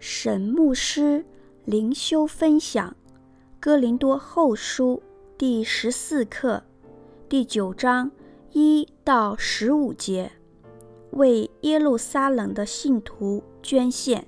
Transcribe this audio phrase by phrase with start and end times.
[0.00, 1.24] 沈牧师
[1.64, 2.88] 灵修分享
[3.58, 5.02] 《哥林多后书》
[5.36, 6.62] 第十四课
[7.28, 8.08] 第九章
[8.52, 10.30] 一到十五节，
[11.10, 14.24] 为耶路撒冷的信徒捐献。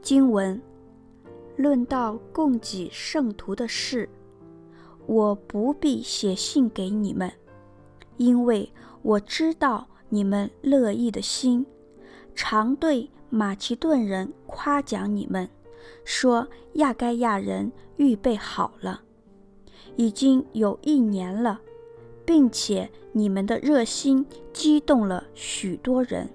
[0.00, 0.58] 经文
[1.56, 4.08] 论到供给圣徒的事，
[5.04, 7.30] 我不必写信给你们，
[8.16, 8.72] 因为
[9.02, 11.66] 我知道你们乐意的心，
[12.34, 15.48] 常对马其顿人夸奖你们，
[16.04, 19.02] 说亚该亚人预备好了，
[19.96, 21.60] 已经有一年了，
[22.24, 26.28] 并且你们的热心激动了许多人。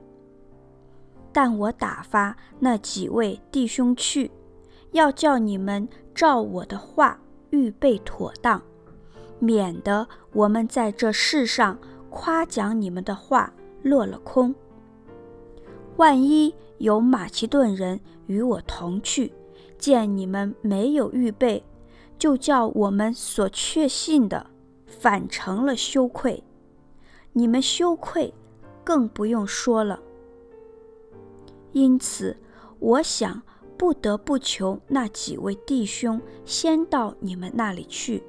[1.33, 4.31] 但我打发那几位弟兄去，
[4.91, 8.61] 要叫你们照我的话预备妥当，
[9.37, 11.77] 免得我们在这世上
[12.09, 14.55] 夸奖你们的话落了空。
[15.97, 19.31] 万一有马其顿人与我同去，
[19.77, 21.63] 见你们没有预备，
[22.19, 24.47] 就叫我们所确信的
[24.85, 26.43] 反成了羞愧。
[27.31, 28.33] 你们羞愧，
[28.83, 29.99] 更不用说了。
[31.71, 32.35] 因此，
[32.79, 33.41] 我想
[33.77, 38.23] 不得不求那几位弟兄先到你们那里去，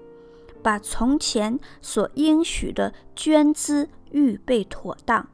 [0.63, 5.29] 把从前所应许的捐资预备妥当。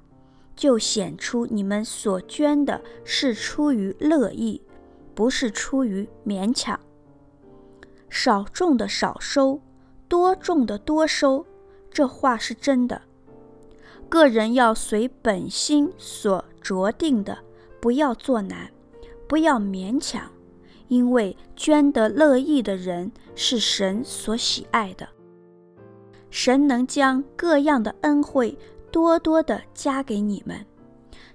[0.62, 4.62] 就显出你们所捐的是出于乐意，
[5.12, 6.78] 不是出于勉强。
[8.08, 9.60] 少种的少收，
[10.06, 11.44] 多种的多收，
[11.90, 13.02] 这话是真的。
[14.08, 17.36] 个人要随本心所酌定的，
[17.80, 18.70] 不要作难，
[19.26, 20.30] 不要勉强，
[20.86, 25.08] 因为捐得乐意的人是神所喜爱的。
[26.30, 28.56] 神能将各样的恩惠。
[28.92, 30.66] 多多的加给你们，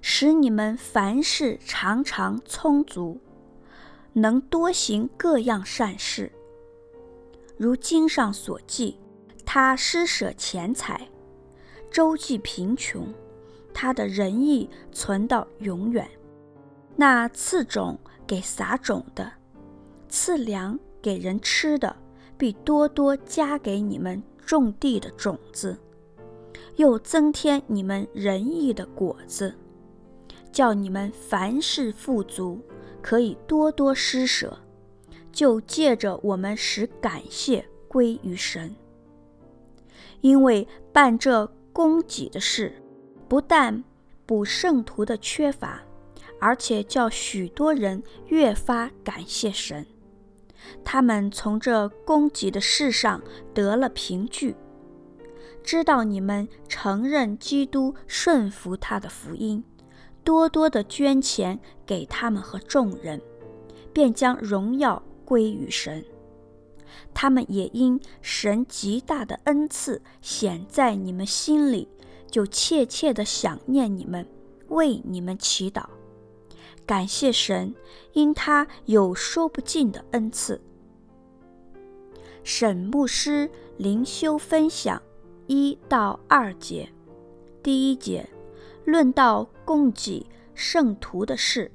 [0.00, 3.20] 使你们凡事常常充足，
[4.12, 6.30] 能多行各样善事。
[7.56, 8.96] 如经上所记，
[9.44, 11.08] 他施舍钱财，
[11.90, 13.12] 周济贫穷，
[13.74, 16.08] 他的仁义存到永远。
[16.94, 19.32] 那赐种给撒种的，
[20.08, 21.96] 赐粮给人吃的，
[22.36, 25.76] 必多多加给你们种地的种子。
[26.76, 29.54] 又增添你们仁义的果子，
[30.52, 32.60] 叫你们凡事富足，
[33.02, 34.58] 可以多多施舍，
[35.32, 38.74] 就借着我们使感谢归于神。
[40.20, 42.72] 因为办这供给的事，
[43.28, 43.84] 不但
[44.26, 45.82] 补圣徒的缺乏，
[46.40, 49.86] 而且叫许多人越发感谢神。
[50.84, 53.22] 他们从这供给的事上
[53.54, 54.56] 得了凭据。
[55.68, 59.62] 知道你们承认基督，顺服他的福音，
[60.24, 63.20] 多多的捐钱给他们和众人，
[63.92, 66.02] 便将荣耀归于神。
[67.12, 71.86] 他们也因神极大的恩赐显在你们心里，
[72.30, 74.26] 就切切的想念你们，
[74.68, 75.84] 为你们祈祷，
[76.86, 77.74] 感谢神，
[78.14, 80.62] 因他有说不尽的恩赐。
[82.42, 85.02] 沈牧师灵修分享。
[85.48, 86.86] 一到二节，
[87.62, 88.28] 第一节
[88.84, 91.72] 论到供给圣徒的事，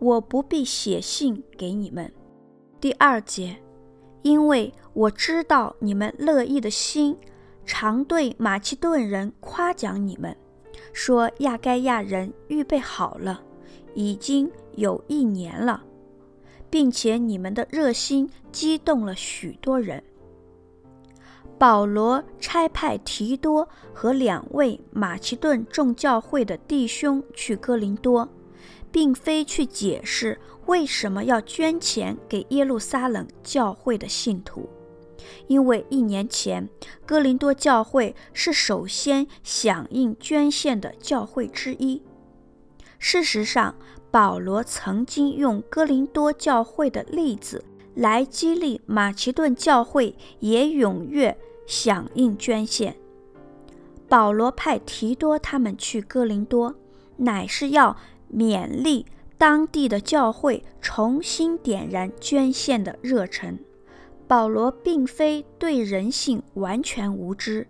[0.00, 2.12] 我不必写信给你们。
[2.80, 3.56] 第二节，
[4.22, 7.16] 因为我知道你们乐意的心，
[7.64, 10.36] 常对马其顿人夸奖你们，
[10.92, 13.40] 说亚该亚人预备好了，
[13.94, 15.84] 已经有一年了，
[16.68, 20.02] 并且你们的热心激动了许多人。
[21.58, 28.28] 保罗差派提多和两位马其顿众教会的弟兄去哥林多，
[28.92, 34.68] 并非去解释为什么要捐钱给耶路撒冷教会的信徒，
[35.48, 36.68] 因为一年前
[37.04, 42.00] 哥林多教会是首先响应捐献的教会之一。
[43.00, 43.74] 事实上，
[44.12, 47.64] 保罗曾经用哥林多教会的例子
[47.98, 51.36] 来激励马其顿教会也踊跃。
[51.68, 52.96] 响应捐献，
[54.08, 56.74] 保罗派提多他们去哥林多，
[57.18, 57.94] 乃是要
[58.34, 59.04] 勉励
[59.36, 63.58] 当地的教会重新点燃捐献的热忱。
[64.26, 67.66] 保罗并非对人性完全无知。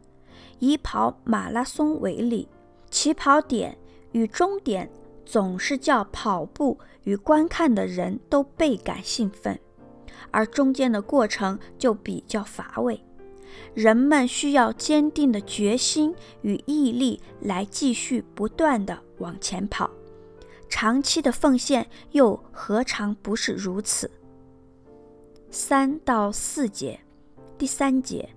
[0.61, 2.47] 以跑马拉松为例，
[2.89, 3.77] 起跑点
[4.13, 4.89] 与终点
[5.27, 9.59] 总是叫跑步与观看的人都倍感兴奋，
[10.31, 13.01] 而中间的过程就比较乏味。
[13.75, 19.91] 人们需要坚定的决心与毅力来继续不断地往前跑，
[20.69, 24.11] 长期的奉献又何尝不是如此？
[25.51, 27.01] 三到四节，
[27.57, 28.29] 第三节，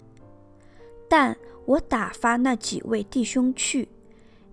[1.09, 1.35] 但
[1.65, 3.89] 我打发那几位弟兄去，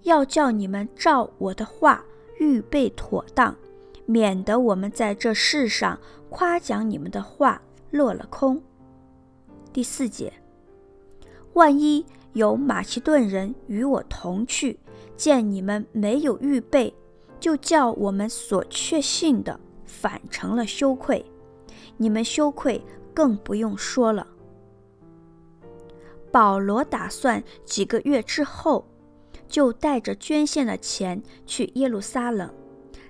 [0.02, 2.04] 要叫你们照我的话
[2.40, 3.56] 预备妥当，
[4.06, 5.98] 免得我们在这世上
[6.30, 7.60] 夸奖你们的话
[7.90, 8.62] 落了空。
[9.72, 10.32] 第四节，
[11.54, 14.78] 万一有马其顿人与我同去，
[15.16, 16.94] 见你们没有预备，
[17.40, 21.24] 就叫我们所确信的反成了羞愧。
[21.96, 22.82] 你们羞愧
[23.14, 24.26] 更不用说了。
[26.30, 28.86] 保罗打算几个月之后，
[29.48, 32.52] 就带着捐献的钱去耶路撒冷。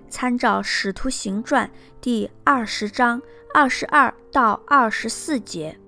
[0.09, 1.67] 参照《使徒行传》
[2.01, 3.21] 第二十章
[3.53, 5.79] 二十二到二十四节，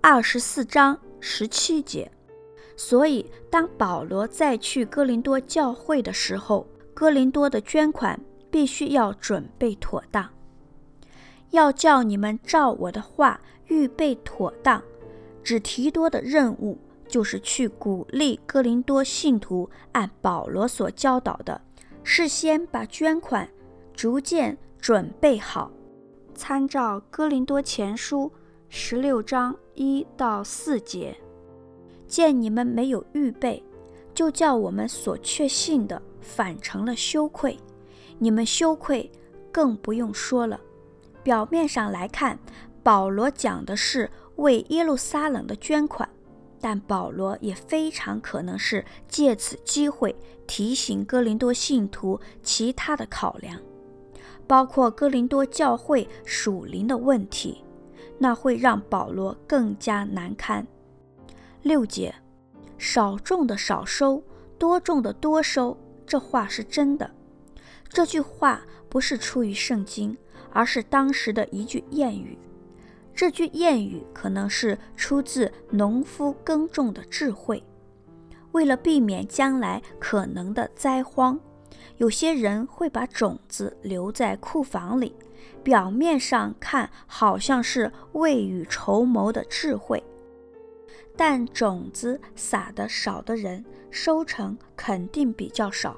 [0.00, 2.10] 二十四章十七节。
[2.76, 8.18] 所以，当保罗再去哥林多教会的时候，哥林多的捐款
[8.50, 10.28] 必须要准备妥当。
[11.50, 14.82] 要叫你们照我的话预备妥当，
[15.44, 21.60] 只提多的任务就是去鼓励哥林多信徒按保罗所教导的，
[22.04, 23.48] 事先把捐款
[23.94, 25.70] 逐渐准备好。
[26.34, 28.30] 参照哥林多前书
[28.68, 31.16] 十六章一到四节，
[32.06, 33.62] 见你们没有预备，
[34.14, 37.58] 就叫我们所确信的反成了羞愧，
[38.18, 39.10] 你们羞愧
[39.52, 40.60] 更不用说了。
[41.22, 42.38] 表面上来看，
[42.82, 46.08] 保罗讲的是为耶路撒冷的捐款，
[46.62, 50.16] 但保罗也非常可能是借此机会
[50.46, 53.60] 提醒哥林多信徒其他的考量，
[54.46, 57.62] 包括哥林多教会属灵的问题，
[58.16, 60.66] 那会让保罗更加难堪。
[61.62, 62.14] 六节，
[62.78, 64.22] 少种的少收，
[64.58, 65.76] 多种的多收，
[66.06, 67.10] 这话是真的。
[67.90, 70.16] 这句话不是出于圣经。
[70.54, 72.36] 而是当时的一句谚语，
[73.14, 77.62] 这句谚语可能是出自农夫耕种的智慧。
[78.52, 81.38] 为了避免将来可能的灾荒，
[81.96, 85.14] 有些人会把种子留在库房里，
[85.62, 90.02] 表面上看好像是未雨绸缪的智慧，
[91.16, 95.96] 但种子撒得少的人，收成肯定比较少。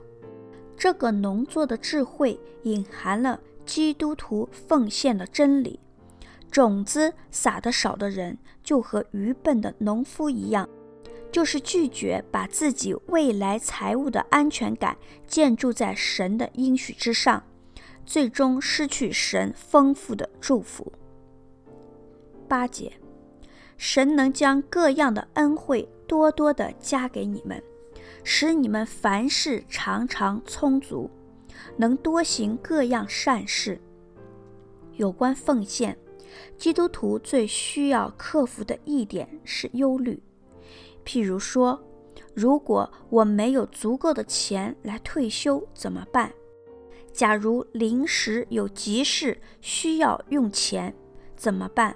[0.76, 3.40] 这个农作的智慧隐含了。
[3.66, 5.80] 基督徒奉献的真理，
[6.54, 10.68] 种子撒得少的人，就和愚笨的农夫一样，
[11.32, 14.96] 就是拒绝把自己未来财物的安全感
[15.26, 17.42] 建筑在神的应许之上，
[18.06, 20.92] 最终失去神丰富的祝福。
[22.46, 22.92] 八节，
[23.76, 27.60] 神能将各样的恩惠多多的加给你们，
[28.22, 31.10] 使你们凡事常常充足。
[31.76, 33.80] 能多行各样善事。
[34.92, 35.98] 有关奉献，
[36.56, 40.22] 基督徒最需要克服的一点是忧虑。
[41.04, 41.82] 譬如说，
[42.34, 46.32] 如果我没有足够的钱来退休，怎么办？
[47.12, 50.94] 假如临时有急事需要用钱，
[51.36, 51.94] 怎么办？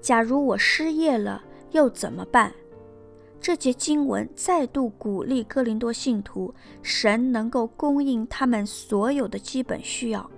[0.00, 2.52] 假如我失业了，又怎么办？
[3.40, 10.30] 这节经文再度鼓励哥林多信徒，神能够供应他们所有的基本需要。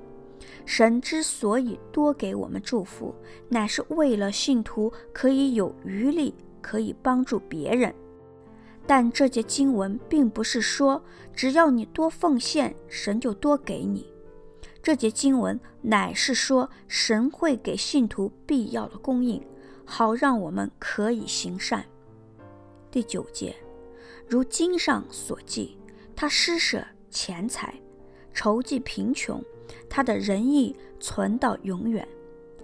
[0.65, 3.15] 神之所以多给我们祝福，
[3.49, 7.95] 乃是为了信徒可以有余力，可以帮助别人。
[8.87, 11.03] 但这节经文并不是说，
[11.35, 14.13] 只要你多奉献，神就多给你。
[14.83, 19.43] 这节经文乃是说，神会给信徒必要的供应，
[19.87, 21.83] 好让我们可以行善。
[22.91, 23.57] 第九节，
[24.29, 25.79] 如经上所记，
[26.15, 27.75] 他施舍钱财，
[28.35, 29.43] 筹济贫穷，
[29.89, 32.07] 他的仁义存到永远。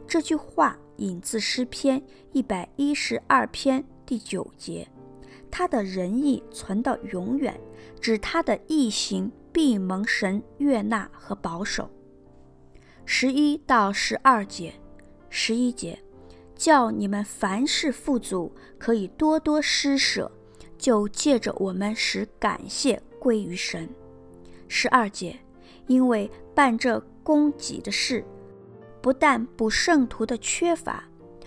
[0.07, 2.03] 这句话引自诗篇
[2.33, 4.89] 一百一十二篇第九节，
[5.51, 7.59] 他的仁义存到永远，
[8.01, 11.89] 指他的义行必蒙神悦纳和保守。
[13.05, 14.75] 十一到十二节，
[15.29, 15.99] 十一节。
[16.55, 20.31] 叫你们凡事富足，可以多多施舍，
[20.77, 23.89] 就借着我们使感谢归于神。
[24.69, 25.39] 十二节，
[25.91, 28.25] 因为办这供给的事，
[29.03, 31.03] 不但补圣徒的缺乏，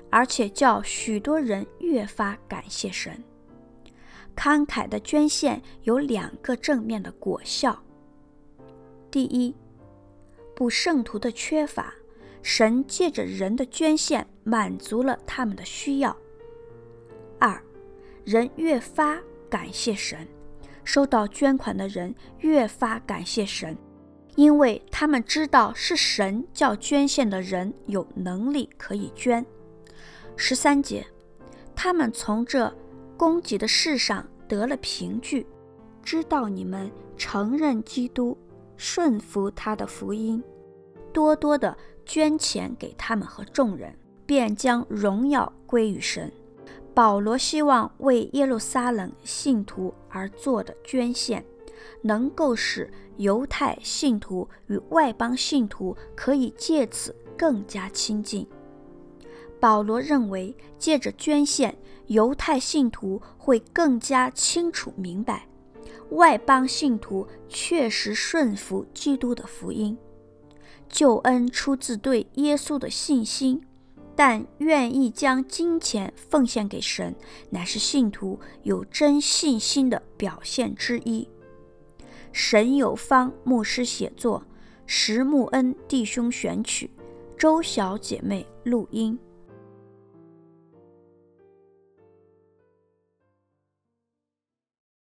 [0.09, 3.23] 而且叫许多人越发感谢神。
[4.35, 7.81] 慷慨的捐献有两个正面的果效：
[9.09, 9.55] 第一，
[10.53, 11.93] 补圣徒的缺乏。
[12.41, 16.13] 神借着人的捐献满足了他们的需要。
[17.39, 17.57] 二，
[18.25, 19.17] 人越发
[19.50, 20.27] 感谢神，
[20.83, 23.77] 收到捐款的人越发感谢神，
[24.35, 29.45] 因为他们知道是神叫捐献的人有能力可以捐。
[30.35, 31.05] 十三节，
[31.75, 32.73] 他们从这
[33.15, 35.45] 供给的事上得了凭据，
[36.01, 38.37] 知道你们承认基督，
[38.75, 40.43] 顺服他的福音，
[41.11, 46.31] 多多的捐钱给他们和众人，便将荣耀归于神。
[46.95, 51.43] 保罗希望为耶路撒冷信徒而做的捐献，
[52.01, 58.47] 能够使犹太信徒与外邦信徒可以借此更加亲近。
[59.59, 65.47] 保罗认为，借着捐献，犹太信徒会更加清楚明白，
[66.09, 69.97] 外邦信徒确实顺服基督的福音。
[70.89, 73.65] 救恩出自对耶稣的信心，
[74.15, 77.15] 但愿意将金钱奉献给神，
[77.49, 81.27] 乃是信徒有真信心的表现之一。
[82.35, 84.43] 沈有方牧师写作，
[84.87, 86.89] 石木恩弟兄选曲，
[87.37, 89.17] 周小姐妹录音。